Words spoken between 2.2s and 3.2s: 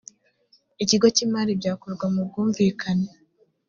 bwumvikane